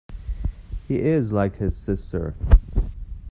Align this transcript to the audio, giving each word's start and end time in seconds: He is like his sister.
He 0.87 0.99
is 0.99 1.31
like 1.31 1.57
his 1.57 1.77
sister. 1.77 2.33